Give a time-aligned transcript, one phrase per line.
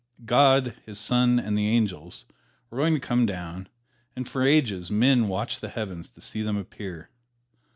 [0.25, 2.25] God, His Son and the angels
[2.71, 3.69] were going to come down,
[4.15, 7.11] and for ages men watched the heavens to see them appear.